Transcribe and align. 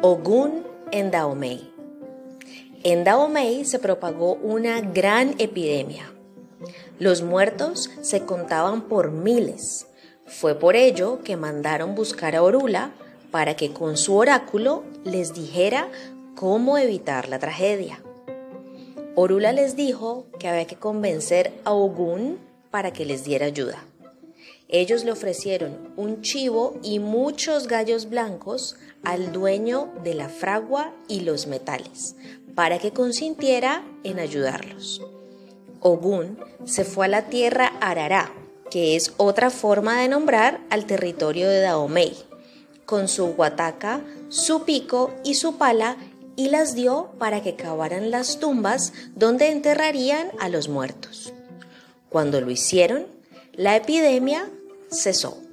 Ogún 0.00 0.64
en 0.92 1.10
Dahomey. 1.10 1.72
En 2.84 3.02
Dahomey 3.02 3.64
se 3.64 3.80
propagó 3.80 4.34
una 4.34 4.80
gran 4.80 5.34
epidemia. 5.38 6.12
Los 7.00 7.22
muertos 7.22 7.90
se 8.00 8.24
contaban 8.24 8.82
por 8.82 9.10
miles. 9.10 9.88
Fue 10.24 10.54
por 10.54 10.76
ello 10.76 11.18
que 11.24 11.36
mandaron 11.36 11.96
buscar 11.96 12.36
a 12.36 12.44
Orula 12.44 12.92
para 13.32 13.56
que 13.56 13.72
con 13.72 13.96
su 13.96 14.14
oráculo 14.14 14.84
les 15.02 15.34
dijera 15.34 15.88
cómo 16.36 16.78
evitar 16.78 17.28
la 17.28 17.40
tragedia. 17.40 18.00
Orula 19.16 19.52
les 19.52 19.74
dijo 19.74 20.26
que 20.38 20.46
había 20.46 20.68
que 20.68 20.76
convencer 20.76 21.52
a 21.64 21.72
Ogún 21.72 22.38
para 22.70 22.92
que 22.92 23.04
les 23.04 23.24
diera 23.24 23.46
ayuda. 23.46 23.84
Ellos 24.68 25.04
le 25.04 25.12
ofrecieron 25.12 25.92
un 25.96 26.20
chivo 26.20 26.78
y 26.82 26.98
muchos 26.98 27.68
gallos 27.68 28.10
blancos 28.10 28.76
al 29.02 29.32
dueño 29.32 29.90
de 30.04 30.12
la 30.12 30.28
fragua 30.28 30.92
y 31.08 31.20
los 31.20 31.46
metales, 31.46 32.16
para 32.54 32.78
que 32.78 32.92
consintiera 32.92 33.82
en 34.04 34.18
ayudarlos. 34.18 35.00
Ogún 35.80 36.38
se 36.64 36.84
fue 36.84 37.06
a 37.06 37.08
la 37.08 37.28
tierra 37.28 37.72
Arará, 37.80 38.30
que 38.70 38.94
es 38.94 39.14
otra 39.16 39.48
forma 39.48 40.02
de 40.02 40.08
nombrar 40.08 40.60
al 40.68 40.84
territorio 40.84 41.48
de 41.48 41.60
Dahomey, 41.60 42.14
con 42.84 43.08
su 43.08 43.28
guataca, 43.28 44.02
su 44.28 44.64
pico 44.64 45.14
y 45.24 45.34
su 45.34 45.56
pala 45.56 45.96
y 46.36 46.50
las 46.50 46.74
dio 46.74 47.10
para 47.18 47.42
que 47.42 47.56
cavaran 47.56 48.10
las 48.10 48.38
tumbas 48.38 48.92
donde 49.14 49.50
enterrarían 49.50 50.30
a 50.38 50.48
los 50.48 50.68
muertos. 50.68 51.32
Cuando 52.10 52.40
lo 52.40 52.50
hicieron, 52.50 53.06
la 53.54 53.76
epidemia 53.76 54.48
cesó. 54.90 55.47